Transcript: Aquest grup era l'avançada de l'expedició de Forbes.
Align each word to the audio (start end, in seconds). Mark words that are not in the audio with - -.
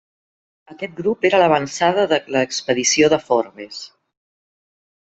Aquest 0.75 0.95
grup 0.99 1.27
era 1.29 1.41
l'avançada 1.43 2.07
de 2.15 2.19
l'expedició 2.37 3.13
de 3.17 3.21
Forbes. 3.29 3.85